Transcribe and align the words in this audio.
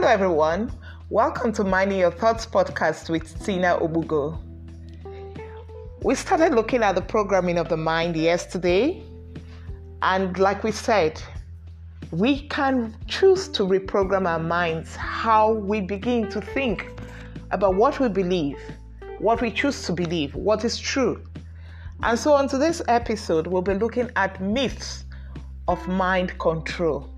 Hello, 0.00 0.12
everyone. 0.12 0.72
Welcome 1.10 1.52
to 1.52 1.62
Minding 1.62 1.98
Your 1.98 2.10
Thoughts 2.10 2.46
podcast 2.46 3.10
with 3.10 3.44
Tina 3.44 3.76
Obugo. 3.78 4.40
We 6.02 6.14
started 6.14 6.54
looking 6.54 6.82
at 6.82 6.94
the 6.94 7.02
programming 7.02 7.58
of 7.58 7.68
the 7.68 7.76
mind 7.76 8.16
yesterday, 8.16 9.02
and 10.00 10.38
like 10.38 10.64
we 10.64 10.72
said, 10.72 11.22
we 12.12 12.48
can 12.48 12.96
choose 13.08 13.46
to 13.48 13.64
reprogram 13.64 14.26
our 14.26 14.38
minds 14.38 14.96
how 14.96 15.52
we 15.52 15.82
begin 15.82 16.30
to 16.30 16.40
think 16.40 16.88
about 17.50 17.74
what 17.74 18.00
we 18.00 18.08
believe, 18.08 18.58
what 19.18 19.42
we 19.42 19.50
choose 19.50 19.82
to 19.82 19.92
believe, 19.92 20.34
what 20.34 20.64
is 20.64 20.78
true. 20.78 21.22
And 22.02 22.18
so, 22.18 22.32
on 22.32 22.48
today's 22.48 22.80
episode, 22.88 23.46
we'll 23.46 23.60
be 23.60 23.74
looking 23.74 24.10
at 24.16 24.40
myths 24.40 25.04
of 25.68 25.86
mind 25.88 26.38
control. 26.38 27.10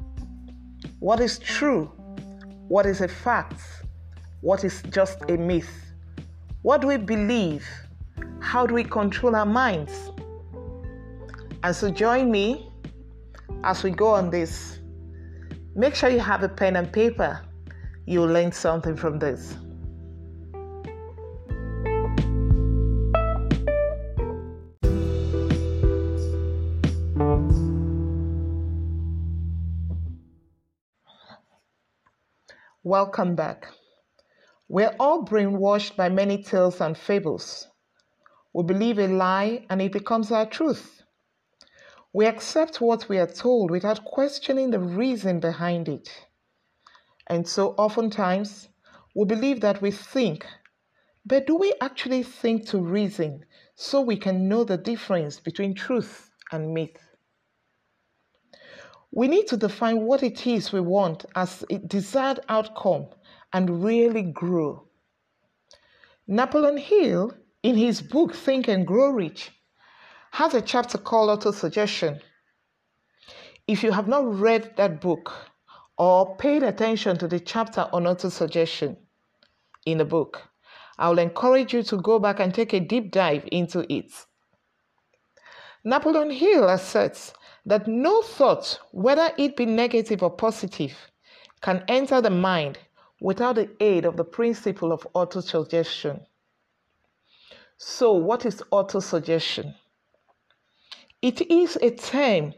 What 0.98 1.20
is 1.20 1.38
true? 1.38 1.88
What 2.72 2.86
is 2.86 3.02
a 3.02 3.08
fact? 3.08 3.60
What 4.40 4.64
is 4.64 4.80
just 4.88 5.18
a 5.28 5.36
myth? 5.36 5.92
What 6.62 6.80
do 6.80 6.86
we 6.86 6.96
believe? 6.96 7.68
How 8.40 8.66
do 8.66 8.72
we 8.72 8.82
control 8.82 9.36
our 9.36 9.45
minds? 9.45 9.92
And 11.62 11.76
so, 11.76 11.90
join 11.90 12.30
me 12.30 12.72
as 13.62 13.82
we 13.82 13.90
go 13.90 14.06
on 14.06 14.30
this. 14.30 14.78
Make 15.76 15.95
sure 15.95 16.08
you 16.08 16.20
have 16.20 16.45
a 16.45 16.48
pen 16.48 16.76
and 16.76 16.90
paper. 16.90 17.42
You'll 18.06 18.32
learn 18.32 18.52
something 18.52 18.96
from 18.96 19.18
this. 19.18 19.54
Welcome 32.93 33.37
back. 33.37 33.68
We're 34.68 34.95
all 35.01 35.24
brainwashed 35.24 35.96
by 35.96 36.10
many 36.10 36.43
tales 36.43 36.79
and 36.79 36.95
fables. 36.95 37.68
We 38.52 38.65
believe 38.65 38.98
a 38.98 39.07
lie 39.07 39.65
and 39.71 39.80
it 39.80 39.93
becomes 39.93 40.30
our 40.30 40.45
truth. 40.45 41.01
We 42.13 42.26
accept 42.26 42.82
what 42.82 43.09
we 43.09 43.16
are 43.16 43.26
told 43.26 43.70
without 43.70 44.04
questioning 44.04 44.73
the 44.73 44.79
reason 44.79 45.40
behind 45.40 45.88
it. 45.88 46.10
And 47.29 47.48
so 47.48 47.70
oftentimes 47.79 48.68
we 49.16 49.24
believe 49.24 49.63
that 49.63 49.80
we 49.80 49.90
think, 49.90 50.45
but 51.24 51.46
do 51.46 51.57
we 51.57 51.73
actually 51.80 52.23
think 52.23 52.66
to 52.66 52.79
reason 52.79 53.46
so 53.74 54.02
we 54.02 54.18
can 54.18 54.51
know 54.51 54.65
the 54.65 54.76
difference 54.76 55.40
between 55.40 55.74
truth 55.74 56.30
and 56.52 56.74
myth? 56.74 57.12
We 59.15 59.29
need 59.29 59.46
to 59.49 59.59
define 59.59 60.02
what 60.07 60.23
it 60.23 60.46
is 60.46 60.73
we 60.73 60.80
want 60.80 61.27
as 61.37 61.65
a 61.68 61.77
desired 61.79 62.41
outcome 62.49 63.09
and 63.52 63.85
really 63.85 64.22
grow. 64.22 64.88
Napoleon 66.27 66.78
Hill, 66.78 67.34
in 67.62 67.77
his 67.77 68.00
book 68.00 68.34
Think 68.34 68.69
and 68.69 68.87
Grow 68.87 69.10
Rich, 69.10 69.50
has 70.31 70.54
a 70.54 70.62
chapter 70.62 70.97
called 70.97 71.38
Autosuggestion. 71.38 72.21
If 73.69 73.82
you 73.82 73.93
have 73.93 74.09
not 74.09 74.41
read 74.41 74.77
that 74.77 75.03
book 75.03 75.31
or 75.99 76.34
paid 76.37 76.62
attention 76.62 77.19
to 77.19 77.28
the 77.28 77.38
chapter 77.38 77.88
on 77.93 78.04
autosuggestion 78.04 78.97
in 79.84 79.99
the 79.99 80.06
book, 80.06 80.43
I 80.99 81.10
will 81.10 81.19
encourage 81.19 81.75
you 81.75 81.82
to 81.82 81.99
go 81.99 82.19
back 82.19 82.41
and 82.41 82.54
take 82.54 82.72
a 82.72 82.81
deep 82.81 83.12
dive 83.12 83.47
into 83.53 83.84
it. 83.93 84.10
Napoleon 85.84 86.31
Hill 86.31 86.66
asserts 86.69 87.34
that 87.64 87.86
no 87.86 88.22
thought, 88.22 88.78
whether 88.90 89.30
it 89.38 89.56
be 89.56 89.66
negative 89.66 90.22
or 90.22 90.30
positive, 90.30 90.96
can 91.60 91.84
enter 91.88 92.20
the 92.20 92.30
mind 92.30 92.78
without 93.20 93.54
the 93.54 93.70
aid 93.80 94.04
of 94.04 94.16
the 94.16 94.24
principle 94.24 94.92
of 94.92 95.06
autosuggestion. 95.14 96.24
So, 97.76 98.12
what 98.12 98.44
is 98.46 98.62
autosuggestion? 98.72 99.74
It 101.20 101.40
is 101.50 101.76
a 101.80 101.90
term 101.90 102.54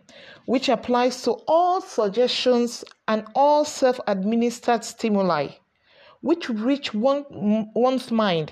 which 0.47 0.69
applies 0.69 1.23
to 1.23 1.33
all 1.47 1.81
suggestions 1.81 2.85
and 3.09 3.27
all 3.35 3.65
self 3.65 4.01
administered 4.07 4.85
stimuli 4.85 5.49
which 6.25 6.49
reach 6.49 6.95
one, 6.95 7.27
one's 7.75 8.11
mind 8.11 8.51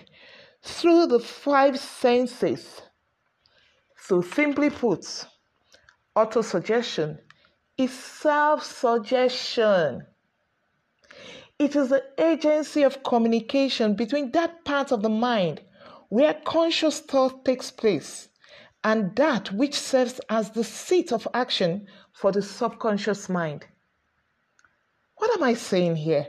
through 0.63 1.07
the 1.07 1.19
five 1.19 1.79
senses. 1.79 2.83
So, 3.97 4.21
simply 4.21 4.69
put, 4.69 5.27
autosuggestion 6.17 7.19
is 7.79 7.93
self 7.93 8.63
suggestion. 8.65 10.07
It 11.59 11.77
is 11.77 11.89
the 11.89 12.05
agency 12.19 12.83
of 12.83 13.03
communication 13.03 13.95
between 13.95 14.33
that 14.33 14.65
part 14.65 14.93
of 14.93 15.03
the 15.03 15.09
mind 15.09 15.63
where 16.09 16.35
conscious 16.35 17.01
thought 17.01 17.45
takes 17.45 17.71
place 17.71 18.29
and 18.85 19.15
that 19.17 19.53
which 19.53 19.75
serves 19.75 20.21
as 20.29 20.51
the 20.51 20.65
seat 20.65 21.13
of 21.13 21.29
action 21.33 21.87
for 22.13 22.33
the 22.33 22.43
subconscious 22.43 23.29
mind. 23.29 23.65
What 25.17 25.35
am 25.37 25.45
I 25.45 25.55
saying 25.55 25.97
here? 25.97 26.27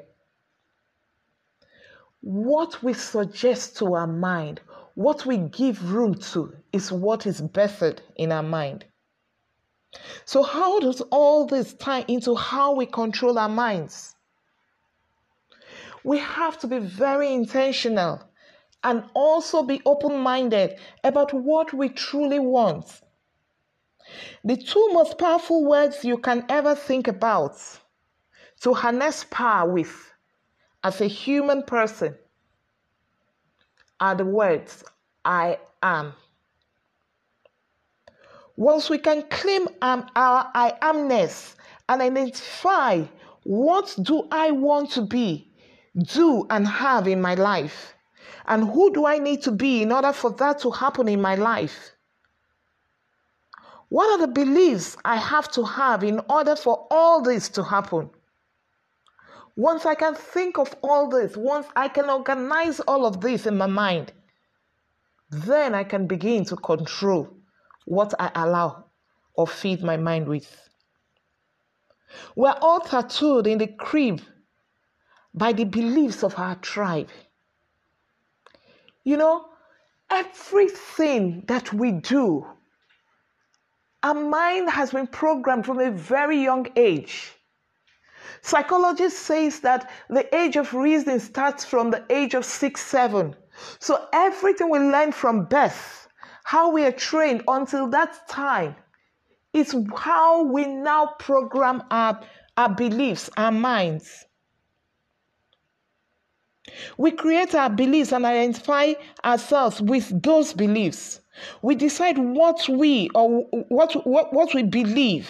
What 2.22 2.82
we 2.84 2.94
suggest 2.94 3.78
to 3.78 3.96
our 3.96 4.08
mind, 4.08 4.62
what 4.94 5.26
we 5.26 5.38
give 5.38 5.92
room 5.92 6.16
to, 6.32 6.54
is 6.72 6.92
what 6.92 7.26
is 7.26 7.42
birthed 7.42 8.00
in 8.16 8.32
our 8.32 8.44
mind. 8.44 8.86
So, 10.26 10.44
how 10.44 10.80
does 10.80 11.02
all 11.12 11.46
this 11.46 11.74
tie 11.74 12.06
into 12.08 12.36
how 12.36 12.74
we 12.74 12.86
control 12.86 13.38
our 13.38 13.50
minds? 13.50 14.16
We 16.04 16.18
have 16.20 16.58
to 16.60 16.68
be 16.68 16.80
very 16.80 17.34
intentional 17.34 18.22
and 18.84 19.06
also 19.14 19.64
be 19.64 19.82
open 19.86 20.18
minded 20.18 20.78
about 21.04 21.34
what 21.34 21.74
we 21.74 21.90
truly 21.90 22.40
want. 22.40 23.02
The 24.44 24.58
two 24.58 24.90
most 24.92 25.18
powerful 25.18 25.64
words 25.64 26.04
you 26.04 26.18
can 26.18 26.46
ever 26.50 26.76
think 26.76 27.08
about 27.08 27.58
to 28.62 28.74
harness 28.74 29.26
power 29.30 29.70
with 29.70 30.14
as 30.84 31.00
a 31.00 31.08
human 31.08 31.64
person 31.64 32.16
are 34.00 34.16
the 34.16 34.26
words 34.26 34.84
I 35.24 35.60
am 35.82 36.14
once 38.56 38.90
we 38.90 38.98
can 38.98 39.24
claim 39.24 39.68
um, 39.82 40.08
our 40.16 40.50
I 40.54 40.74
amness 40.82 41.56
and 41.90 42.02
identify 42.02 43.04
what 43.44 43.96
do 44.02 44.28
I 44.32 44.52
want 44.52 44.92
to 44.92 45.02
be, 45.02 45.52
do, 45.96 46.46
and 46.50 46.68
have 46.68 47.08
in 47.08 47.22
my 47.22 47.36
life, 47.36 47.94
and 48.46 48.64
who 48.64 48.94
do 48.94 49.06
I 49.06 49.18
need 49.18 49.42
to 49.44 49.52
be 49.52 49.82
in 49.82 49.92
order 49.92 50.14
for 50.14 50.32
that 50.32 50.60
to 50.60 50.72
happen 50.72 51.08
in 51.08 51.22
my 51.22 51.36
life? 51.36 51.92
What 53.90 54.12
are 54.12 54.26
the 54.26 54.32
beliefs 54.32 54.98
I 55.04 55.18
have 55.18 55.52
to 55.52 55.64
have 55.64 56.04
in 56.04 56.22
order 56.30 56.56
for 56.56 56.88
all 56.90 57.22
this 57.22 57.50
to 57.50 57.64
happen? 57.64 58.10
Once 59.56 59.86
I 59.86 59.94
can 59.94 60.16
think 60.16 60.58
of 60.58 60.76
all 60.82 61.10
this, 61.10 61.38
once 61.38 61.68
I 61.76 61.88
can 61.90 62.10
organize 62.10 62.80
all 62.82 63.06
of 63.06 63.22
this 63.22 63.46
in 63.46 63.58
my 63.58 63.68
mind, 63.68 64.12
then 65.30 65.76
I 65.76 65.84
can 65.84 66.08
begin 66.08 66.44
to 66.46 66.56
control 66.56 67.33
what 67.86 68.14
I 68.20 68.32
allow 68.36 68.86
or 69.36 69.48
feed 69.48 69.84
my 69.84 69.98
mind 69.98 70.28
with. 70.28 70.70
We're 72.36 72.58
all 72.62 72.80
tattooed 72.80 73.48
in 73.48 73.58
the 73.58 73.68
crib 73.68 74.22
by 75.34 75.54
the 75.54 75.66
beliefs 75.66 76.24
of 76.24 76.38
our 76.38 76.56
tribe. 76.56 77.10
You 79.04 79.18
know, 79.18 79.46
everything 80.10 81.44
that 81.48 81.74
we 81.74 81.92
do, 81.92 82.46
our 84.04 84.14
mind 84.14 84.70
has 84.70 84.92
been 84.92 85.08
programmed 85.08 85.66
from 85.66 85.80
a 85.80 85.92
very 85.92 86.42
young 86.42 86.68
age. 86.76 87.34
Psychology 88.42 89.10
says 89.10 89.62
that 89.62 89.90
the 90.10 90.34
age 90.36 90.58
of 90.58 90.74
reason 90.74 91.20
starts 91.20 91.66
from 91.66 91.92
the 91.92 92.06
age 92.10 92.34
of 92.34 92.46
six, 92.46 92.82
seven. 92.82 93.36
So 93.80 94.08
everything 94.12 94.70
we 94.70 94.80
learn 94.80 95.12
from 95.12 95.46
birth 95.46 96.03
how 96.44 96.72
we 96.72 96.86
are 96.86 96.92
trained 96.92 97.44
until 97.48 97.88
that 97.90 98.28
time 98.28 98.76
is 99.54 99.76
how 99.96 100.44
we 100.44 100.66
now 100.66 101.08
program 101.20 101.84
our, 101.90 102.20
our 102.58 102.70
beliefs, 102.74 103.30
our 103.38 103.52
minds. 103.52 104.26
We 106.98 107.12
create 107.12 107.56
our 107.56 107.70
beliefs 107.70 108.12
and 108.12 108.26
identify 108.26 108.94
ourselves 109.24 109.82
with 109.82 110.22
those 110.22 110.54
beliefs. 110.54 111.22
We 111.62 111.76
decide 111.76 112.18
what 112.18 112.68
we 112.70 113.10
or 113.16 113.44
what, 113.70 114.06
what, 114.06 114.34
what 114.34 114.54
we 114.54 114.64
believe 114.64 115.30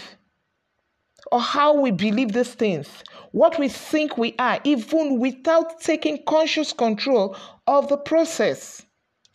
or 1.31 1.39
how 1.39 1.80
we 1.80 1.92
believe 1.92 2.33
these 2.33 2.54
things, 2.54 2.88
what 3.31 3.57
we 3.57 3.68
think 3.68 4.18
we 4.18 4.36
are, 4.38 4.60
even 4.63 5.19
without 5.19 5.80
taking 5.81 6.24
conscious 6.25 6.74
control 6.74 7.36
of 7.68 7.88
the 7.89 7.98
process 7.98 8.83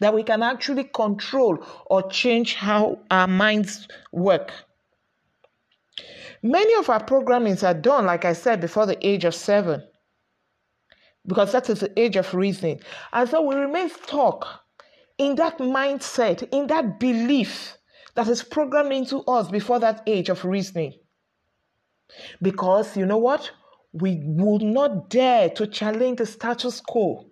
that 0.00 0.14
we 0.14 0.22
can 0.22 0.42
actually 0.42 0.84
control 0.84 1.58
or 1.86 2.08
change 2.10 2.54
how 2.54 3.00
our 3.10 3.26
minds 3.26 3.88
work. 4.12 4.52
Many 6.42 6.74
of 6.76 6.90
our 6.90 7.04
programmings 7.04 7.66
are 7.66 7.74
done, 7.74 8.06
like 8.06 8.24
I 8.24 8.32
said, 8.32 8.60
before 8.60 8.86
the 8.86 8.98
age 9.06 9.24
of 9.24 9.34
seven. 9.34 9.82
because 11.26 11.52
that 11.52 11.70
is 11.70 11.80
the 11.80 12.00
age 12.00 12.16
of 12.16 12.34
reasoning. 12.34 12.80
And 13.12 13.28
so 13.28 13.42
we 13.42 13.54
remain 13.54 13.90
stuck 13.90 14.64
in 15.18 15.36
that 15.36 15.58
mindset, 15.58 16.48
in 16.52 16.66
that 16.68 16.98
belief 16.98 17.76
that 18.14 18.28
is 18.28 18.42
programmed 18.42 18.92
into 18.92 19.20
us 19.24 19.50
before 19.50 19.78
that 19.80 20.02
age 20.06 20.28
of 20.28 20.44
reasoning. 20.44 20.94
Because 22.42 22.96
you 22.96 23.06
know 23.06 23.18
what? 23.18 23.50
We 23.92 24.20
would 24.24 24.62
not 24.62 25.10
dare 25.10 25.50
to 25.50 25.66
challenge 25.66 26.18
the 26.18 26.26
status 26.26 26.80
quo. 26.80 27.27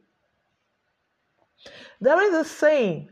There 2.01 2.21
is 2.23 2.35
a 2.35 2.49
saying 2.49 3.09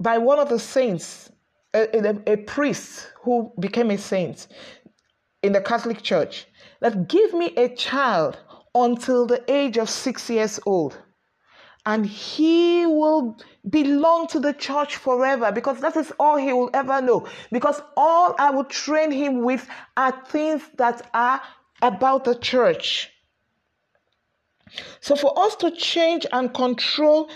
by 0.00 0.18
one 0.18 0.38
of 0.38 0.48
the 0.48 0.58
saints, 0.58 1.30
a, 1.74 2.08
a, 2.08 2.32
a 2.32 2.36
priest 2.36 3.12
who 3.22 3.52
became 3.58 3.90
a 3.90 3.98
saint 3.98 4.48
in 5.42 5.52
the 5.52 5.60
Catholic 5.60 6.02
Church, 6.02 6.46
that 6.80 7.08
give 7.08 7.32
me 7.34 7.54
a 7.56 7.74
child 7.74 8.38
until 8.74 9.26
the 9.26 9.42
age 9.50 9.76
of 9.78 9.90
six 9.90 10.30
years 10.30 10.58
old. 10.66 10.98
And 11.86 12.04
he 12.04 12.86
will 12.86 13.38
belong 13.68 14.26
to 14.28 14.40
the 14.40 14.52
church 14.52 14.96
forever 14.96 15.50
because 15.50 15.80
that 15.80 15.96
is 15.96 16.12
all 16.18 16.36
he 16.36 16.52
will 16.52 16.70
ever 16.74 17.00
know. 17.00 17.26
Because 17.50 17.80
all 17.96 18.34
I 18.38 18.50
will 18.50 18.64
train 18.64 19.10
him 19.10 19.42
with 19.42 19.66
are 19.96 20.12
things 20.26 20.62
that 20.76 21.08
are 21.14 21.40
about 21.80 22.24
the 22.24 22.34
church. 22.34 23.10
So, 25.00 25.16
for 25.16 25.38
us 25.38 25.56
to 25.56 25.70
change 25.70 26.26
and 26.32 26.52
control 26.52 27.30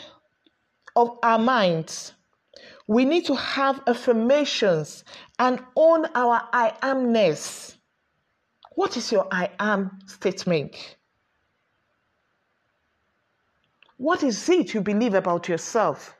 of 0.97 1.19
our 1.23 1.39
minds, 1.39 2.13
we 2.87 3.05
need 3.05 3.25
to 3.27 3.35
have 3.35 3.83
affirmations 3.87 5.05
and 5.39 5.61
own 5.77 6.07
our 6.15 6.49
I 6.53 6.75
amness. 6.83 7.77
What 8.75 8.97
is 8.97 9.11
your 9.11 9.27
I 9.31 9.51
am 9.59 9.99
statement? 10.07 10.97
What 13.97 14.23
is 14.23 14.49
it 14.49 14.75
you 14.75 14.81
believe 14.81 15.15
about 15.15 15.49
yourself? 15.49 16.15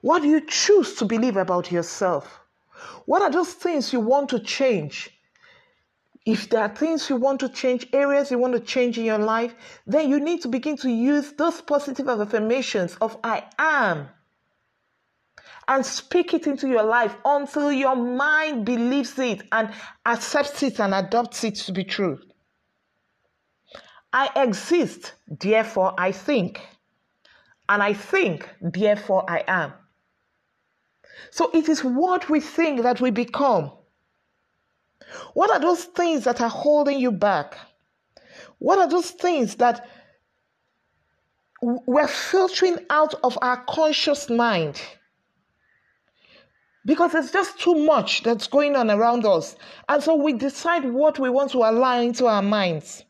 What 0.00 0.22
do 0.22 0.28
you 0.28 0.40
choose 0.46 0.94
to 0.96 1.04
believe 1.04 1.36
about 1.36 1.70
yourself? 1.70 2.40
What 3.04 3.22
are 3.22 3.30
those 3.30 3.52
things 3.52 3.92
you 3.92 4.00
want 4.00 4.30
to 4.30 4.40
change? 4.40 5.10
If 6.30 6.48
there 6.48 6.62
are 6.62 6.68
things 6.68 7.10
you 7.10 7.16
want 7.16 7.40
to 7.40 7.48
change, 7.48 7.88
areas 7.92 8.30
you 8.30 8.38
want 8.38 8.52
to 8.52 8.60
change 8.60 8.96
in 8.96 9.04
your 9.04 9.18
life, 9.18 9.52
then 9.84 10.08
you 10.08 10.20
need 10.20 10.40
to 10.42 10.48
begin 10.48 10.76
to 10.76 10.88
use 10.88 11.32
those 11.32 11.60
positive 11.60 12.08
affirmations 12.08 12.94
of 13.00 13.18
I 13.24 13.42
am 13.58 14.08
and 15.66 15.84
speak 15.84 16.32
it 16.32 16.46
into 16.46 16.68
your 16.68 16.84
life 16.84 17.16
until 17.24 17.72
your 17.72 17.96
mind 17.96 18.64
believes 18.64 19.18
it 19.18 19.42
and 19.50 19.72
accepts 20.06 20.62
it 20.62 20.78
and 20.78 20.94
adopts 20.94 21.42
it 21.42 21.56
to 21.56 21.72
be 21.72 21.82
true. 21.82 22.20
I 24.12 24.30
exist, 24.36 25.14
therefore 25.26 25.94
I 25.98 26.12
think. 26.12 26.60
And 27.68 27.82
I 27.82 27.92
think, 27.92 28.48
therefore 28.60 29.28
I 29.28 29.42
am. 29.48 29.72
So 31.32 31.50
it 31.52 31.68
is 31.68 31.82
what 31.82 32.30
we 32.30 32.38
think 32.38 32.82
that 32.82 33.00
we 33.00 33.10
become. 33.10 33.72
What 35.34 35.50
are 35.50 35.60
those 35.60 35.84
things 35.84 36.24
that 36.24 36.40
are 36.40 36.48
holding 36.48 36.98
you 36.98 37.10
back? 37.12 37.56
What 38.58 38.78
are 38.78 38.88
those 38.88 39.10
things 39.10 39.56
that 39.56 39.88
we're 41.62 42.08
filtering 42.08 42.78
out 42.90 43.14
of 43.24 43.38
our 43.42 43.64
conscious 43.64 44.30
mind? 44.30 44.80
Because 46.84 47.14
it's 47.14 47.32
just 47.32 47.58
too 47.58 47.74
much 47.74 48.22
that's 48.22 48.46
going 48.46 48.76
on 48.76 48.90
around 48.90 49.26
us. 49.26 49.56
And 49.88 50.02
so 50.02 50.14
we 50.14 50.32
decide 50.32 50.84
what 50.84 51.18
we 51.18 51.28
want 51.28 51.50
to 51.52 51.58
allow 51.58 52.00
into 52.00 52.26
our 52.26 52.42
minds. 52.42 53.04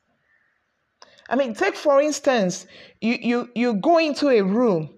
I 1.28 1.36
mean, 1.36 1.54
take 1.54 1.76
for 1.76 2.00
instance, 2.00 2.66
you, 3.00 3.16
you, 3.20 3.50
you 3.54 3.74
go 3.74 3.98
into 3.98 4.28
a 4.28 4.42
room 4.42 4.90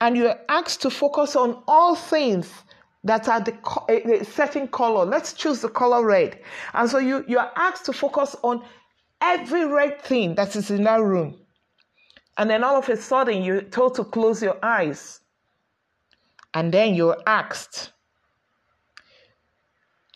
and 0.00 0.16
you're 0.16 0.38
asked 0.48 0.82
to 0.82 0.90
focus 0.90 1.34
on 1.34 1.62
all 1.66 1.94
things 1.94 2.50
that 3.04 3.28
are 3.28 3.40
the 3.40 3.54
certain 4.24 4.62
eh, 4.62 4.64
eh, 4.64 4.68
color. 4.70 5.04
Let's 5.04 5.32
choose 5.32 5.60
the 5.60 5.68
color 5.68 6.04
red. 6.04 6.40
And 6.74 6.90
so 6.90 6.98
you, 6.98 7.24
you 7.28 7.38
are 7.38 7.52
asked 7.56 7.86
to 7.86 7.92
focus 7.92 8.36
on 8.42 8.62
every 9.20 9.66
red 9.66 10.00
thing 10.02 10.34
that 10.34 10.56
is 10.56 10.70
in 10.70 10.84
that 10.84 11.00
room. 11.00 11.38
And 12.36 12.50
then 12.50 12.62
all 12.64 12.76
of 12.76 12.88
a 12.88 12.96
sudden, 12.96 13.42
you're 13.42 13.62
told 13.62 13.94
to 13.96 14.04
close 14.04 14.42
your 14.42 14.58
eyes. 14.62 15.20
And 16.54 16.72
then 16.72 16.94
you're 16.94 17.18
asked 17.26 17.92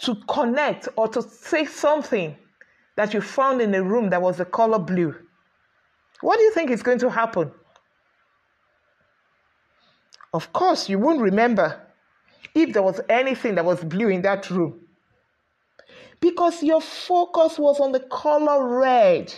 to 0.01 0.17
connect 0.29 0.89
or 0.97 1.09
to 1.09 1.23
say 1.23 1.65
something 1.65 2.37
that 2.97 3.15
you 3.15 3.21
found 3.21 3.61
in 3.61 3.75
a 3.75 3.83
room 3.83 4.11
that 4.11 4.21
was 4.21 4.39
the 4.39 4.45
color 4.45 4.79
blue, 4.79 5.15
what 6.21 6.37
do 6.37 6.43
you 6.43 6.53
think 6.53 6.71
is 6.71 6.83
going 6.83 6.99
to 6.99 7.11
happen? 7.11 7.51
Of 10.35 10.53
course, 10.53 10.89
you 10.89 10.99
won't 10.99 11.21
remember 11.21 11.81
if 12.55 12.73
there 12.73 12.83
was 12.83 13.01
anything 13.09 13.55
that 13.57 13.65
was 13.65 13.83
blue 13.85 14.09
in 14.09 14.23
that 14.23 14.51
room. 14.51 14.81
Because 16.21 16.63
your 16.63 16.81
focus 16.81 17.59
was 17.59 17.81
on 17.81 17.93
the 17.93 18.01
color 18.01 18.79
red. 18.79 19.35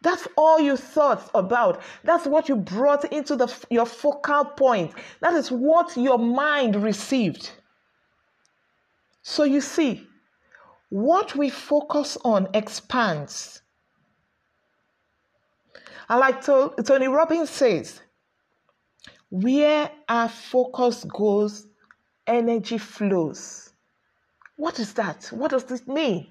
That's 0.00 0.28
all 0.36 0.60
you 0.60 0.76
thought 0.76 1.28
about. 1.34 1.82
That's 2.04 2.26
what 2.26 2.48
you 2.48 2.56
brought 2.56 3.12
into 3.12 3.36
the, 3.36 3.52
your 3.68 3.86
focal 3.86 4.44
point. 4.44 4.92
That 5.20 5.34
is 5.34 5.50
what 5.50 5.96
your 5.96 6.18
mind 6.18 6.76
received. 6.76 7.50
So 9.22 9.44
you 9.44 9.60
see, 9.60 10.06
what 10.88 11.36
we 11.36 11.50
focus 11.50 12.16
on 12.24 12.48
expands. 12.54 13.60
And 16.08 16.20
like 16.20 16.42
Tony 16.42 17.08
Robbins 17.08 17.50
says, 17.50 18.00
where 19.30 19.90
our 20.08 20.28
focus 20.28 21.04
goes, 21.04 21.66
energy 22.28 22.78
flows. 22.78 23.72
What 24.56 24.78
is 24.78 24.92
that? 24.94 25.26
What 25.32 25.50
does 25.50 25.64
this 25.64 25.86
mean? 25.86 26.28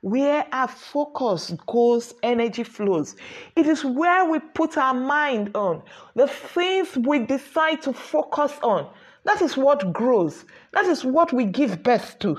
Where 0.00 0.46
our 0.52 0.68
focus 0.68 1.52
goes, 1.66 2.14
energy 2.22 2.62
flows. 2.62 3.16
It 3.56 3.66
is 3.66 3.84
where 3.84 4.24
we 4.30 4.38
put 4.38 4.78
our 4.78 4.94
mind 4.94 5.50
on, 5.56 5.82
the 6.14 6.28
things 6.28 6.96
we 6.96 7.18
decide 7.20 7.82
to 7.82 7.92
focus 7.92 8.52
on. 8.62 8.88
That 9.24 9.42
is 9.42 9.56
what 9.56 9.92
grows. 9.92 10.44
That 10.72 10.86
is 10.86 11.04
what 11.04 11.32
we 11.32 11.46
give 11.46 11.82
birth 11.82 12.18
to. 12.20 12.38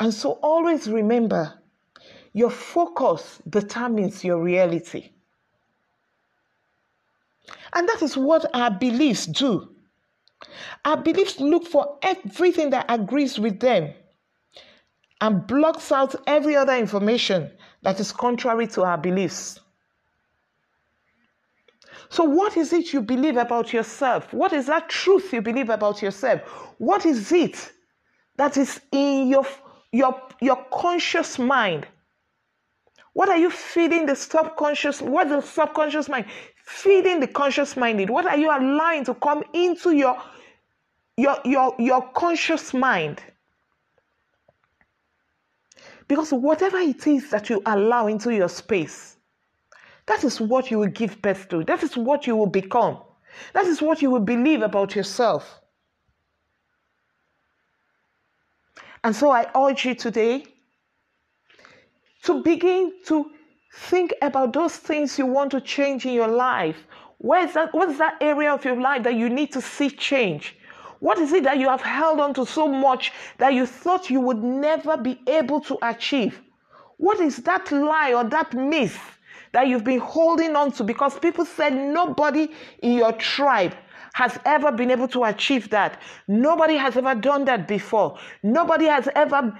And 0.00 0.14
so 0.14 0.38
always 0.42 0.88
remember 0.88 1.60
your 2.32 2.50
focus 2.50 3.42
determines 3.48 4.24
your 4.24 4.42
reality. 4.42 5.10
And 7.74 7.88
that 7.88 8.02
is 8.02 8.16
what 8.16 8.48
our 8.54 8.70
beliefs 8.70 9.26
do. 9.26 9.68
Our 10.84 10.96
beliefs 10.96 11.40
look 11.40 11.66
for 11.66 11.98
everything 12.02 12.70
that 12.70 12.86
agrees 12.88 13.38
with 13.38 13.60
them 13.60 13.92
and 15.20 15.46
blocks 15.46 15.92
out 15.92 16.14
every 16.26 16.56
other 16.56 16.74
information 16.74 17.50
that 17.82 18.00
is 18.00 18.12
contrary 18.12 18.66
to 18.68 18.82
our 18.82 18.96
beliefs. 18.96 19.60
So, 22.08 22.24
what 22.24 22.56
is 22.56 22.72
it 22.72 22.92
you 22.92 23.02
believe 23.02 23.36
about 23.36 23.72
yourself? 23.72 24.32
What 24.32 24.52
is 24.52 24.66
that 24.66 24.88
truth 24.88 25.32
you 25.32 25.42
believe 25.42 25.68
about 25.68 26.02
yourself? 26.02 26.40
What 26.78 27.06
is 27.06 27.30
it 27.30 27.72
that 28.36 28.56
is 28.56 28.80
in 28.90 29.28
your 29.28 29.44
your, 29.92 30.20
your 30.40 30.64
conscious 30.72 31.38
mind. 31.38 31.86
What 33.12 33.28
are 33.28 33.36
you 33.36 33.50
feeding 33.50 34.06
the 34.06 34.14
subconscious? 34.14 35.00
What 35.02 35.28
the 35.28 35.40
subconscious 35.40 36.08
mind 36.08 36.26
feeding 36.64 37.20
the 37.20 37.26
conscious 37.26 37.76
mind? 37.76 38.08
What 38.08 38.26
are 38.26 38.36
you 38.38 38.48
allowing 38.48 39.04
to 39.06 39.14
come 39.14 39.42
into 39.52 39.90
your 39.92 40.20
your 41.20 41.38
your 41.44 41.74
your 41.78 42.02
conscious 42.12 42.72
mind? 42.72 43.22
Because 46.08 46.32
whatever 46.32 46.78
it 46.78 47.06
is 47.06 47.30
that 47.30 47.48
you 47.50 47.62
allow 47.66 48.08
into 48.08 48.34
your 48.34 48.48
space, 48.48 49.16
that 50.06 50.24
is 50.24 50.40
what 50.40 50.70
you 50.70 50.78
will 50.80 50.88
give 50.88 51.22
birth 51.22 51.48
to. 51.50 51.62
That 51.64 51.82
is 51.82 51.96
what 51.96 52.26
you 52.26 52.36
will 52.36 52.48
become. 52.48 52.98
That 53.52 53.66
is 53.66 53.80
what 53.80 54.02
you 54.02 54.10
will 54.10 54.26
believe 54.34 54.62
about 54.62 54.96
yourself. 54.96 55.60
And 59.04 59.14
so 59.14 59.30
I 59.30 59.46
urge 59.54 59.84
you 59.86 59.94
today 59.94 60.44
to 62.24 62.42
begin 62.42 62.92
to 63.06 63.30
think 63.72 64.12
about 64.20 64.52
those 64.52 64.76
things 64.76 65.18
you 65.18 65.26
want 65.26 65.52
to 65.52 65.60
change 65.60 66.04
in 66.04 66.12
your 66.12 66.28
life. 66.28 66.76
Where's 67.18 67.52
that, 67.54 67.72
what's 67.72 67.98
that 67.98 68.16
area 68.20 68.52
of 68.52 68.64
your 68.64 68.80
life 68.80 69.02
that 69.04 69.14
you 69.14 69.28
need 69.28 69.52
to 69.52 69.60
see 69.60 69.90
change? 69.90 70.56
What 71.00 71.18
is 71.18 71.32
it 71.32 71.44
that 71.44 71.58
you 71.58 71.68
have 71.68 71.82
held 71.82 72.20
on 72.20 72.34
to 72.34 72.46
so 72.46 72.68
much 72.68 73.12
that 73.38 73.54
you 73.54 73.66
thought 73.66 74.10
you 74.10 74.20
would 74.20 74.42
never 74.42 74.96
be 74.96 75.20
able 75.26 75.60
to 75.62 75.78
achieve? 75.82 76.40
What 76.98 77.20
is 77.20 77.38
that 77.38 77.72
lie 77.72 78.12
or 78.12 78.24
that 78.24 78.54
myth 78.54 79.00
that 79.52 79.66
you've 79.66 79.84
been 79.84 80.00
holding 80.00 80.54
on 80.54 80.72
to 80.72 80.84
because 80.84 81.18
people 81.18 81.44
said 81.44 81.74
nobody 81.74 82.48
in 82.82 82.92
your 82.92 83.12
tribe 83.12 83.74
has 84.12 84.38
ever 84.44 84.72
been 84.72 84.90
able 84.90 85.08
to 85.08 85.24
achieve 85.24 85.70
that. 85.70 86.00
Nobody 86.28 86.76
has 86.76 86.96
ever 86.96 87.14
done 87.14 87.44
that 87.46 87.68
before. 87.68 88.18
Nobody 88.42 88.86
has 88.86 89.08
ever 89.14 89.58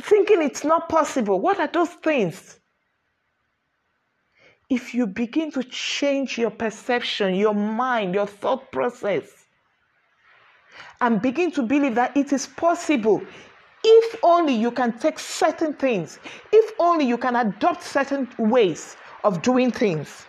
thinking 0.00 0.42
it's 0.42 0.64
not 0.64 0.88
possible. 0.88 1.40
What 1.40 1.58
are 1.58 1.66
those 1.66 1.90
things? 1.90 2.58
If 4.68 4.94
you 4.94 5.06
begin 5.06 5.50
to 5.52 5.64
change 5.64 6.38
your 6.38 6.50
perception, 6.50 7.34
your 7.34 7.54
mind, 7.54 8.14
your 8.14 8.26
thought 8.26 8.70
process, 8.70 9.24
and 11.00 11.20
begin 11.22 11.50
to 11.52 11.62
believe 11.62 11.94
that 11.94 12.16
it 12.16 12.32
is 12.32 12.46
possible, 12.46 13.22
if 13.82 14.16
only 14.22 14.54
you 14.54 14.70
can 14.70 14.98
take 14.98 15.18
certain 15.18 15.74
things, 15.74 16.18
if 16.52 16.72
only 16.78 17.04
you 17.04 17.16
can 17.16 17.36
adopt 17.36 17.82
certain 17.82 18.28
ways 18.38 18.96
of 19.24 19.42
doing 19.42 19.70
things. 19.70 20.26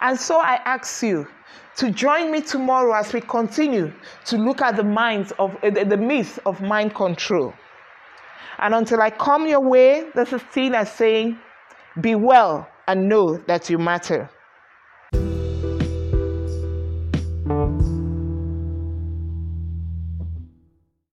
And 0.00 0.18
so 0.18 0.40
I 0.40 0.54
ask 0.64 1.02
you 1.02 1.26
to 1.76 1.90
join 1.90 2.30
me 2.30 2.40
tomorrow 2.40 2.94
as 2.94 3.12
we 3.12 3.20
continue 3.20 3.92
to 4.26 4.36
look 4.36 4.62
at 4.62 4.76
the 4.76 4.84
minds 4.84 5.32
of 5.38 5.56
uh, 5.62 5.70
the 5.70 5.96
myth 5.96 6.38
of 6.46 6.60
mind 6.62 6.94
control. 6.94 7.52
And 8.58 8.74
until 8.74 9.00
I 9.00 9.10
come 9.10 9.46
your 9.46 9.60
way, 9.60 10.10
this 10.14 10.32
is 10.32 10.42
Tina 10.52 10.84
saying, 10.84 11.38
Be 12.00 12.14
well 12.14 12.68
and 12.86 13.08
know 13.08 13.38
that 13.46 13.70
you 13.70 13.78
matter. 13.78 14.30